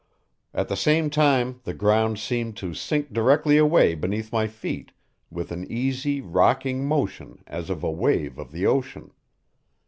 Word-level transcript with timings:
At 0.51 0.67
the 0.67 0.75
same 0.75 1.11
time 1.11 1.59
the 1.63 1.75
ground 1.75 2.17
seemed 2.17 2.57
to 2.57 2.73
sink 2.73 3.13
directly 3.13 3.59
away 3.59 3.93
beneath 3.93 4.31
my 4.33 4.47
feet 4.47 4.93
with 5.29 5.51
an 5.51 5.63
easy, 5.71 6.21
rocking 6.21 6.87
motion 6.87 7.43
as 7.45 7.69
of 7.69 7.83
a 7.83 7.91
wave 7.91 8.39
of 8.39 8.51
the 8.51 8.65
ocean. 8.65 9.11